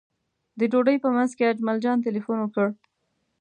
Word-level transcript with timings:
د 0.59 0.61
ډوډۍ 0.71 0.97
په 1.03 1.09
منځ 1.15 1.31
کې 1.37 1.49
اجمل 1.51 1.77
جان 1.85 1.97
تیلفون 2.05 2.37
وکړ. 2.41 2.67